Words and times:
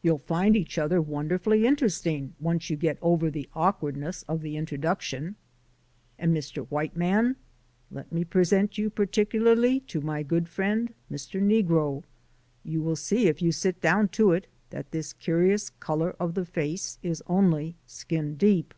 You'll 0.00 0.20
find 0.24 0.56
each 0.56 0.78
other 0.78 1.02
wonderfully 1.02 1.66
interesting 1.66 2.34
once 2.40 2.70
you 2.70 2.78
get 2.78 2.96
over 3.02 3.30
the 3.30 3.46
awkwardness 3.52 4.22
of 4.22 4.40
the 4.40 4.56
introduction. 4.56 5.36
And 6.18 6.34
Mr. 6.34 6.64
White 6.68 6.96
Man, 6.96 7.36
let 7.90 8.10
me 8.10 8.24
present 8.24 8.78
you 8.78 8.88
particularly 8.88 9.80
to 9.80 10.00
my 10.00 10.22
good 10.22 10.48
friend, 10.48 10.94
Mr. 11.12 11.42
Negro. 11.42 12.04
You 12.64 12.80
will 12.80 12.96
see 12.96 13.26
if 13.26 13.42
you 13.42 13.52
sit 13.52 13.82
down 13.82 14.08
to 14.16 14.32
it 14.32 14.46
that 14.70 14.92
this 14.92 15.12
colour 15.78 16.16
of 16.18 16.32
the 16.32 16.46
face 16.46 16.98
is 17.02 17.22
only 17.26 17.76
skin 17.84 18.34
deep." 18.36 18.72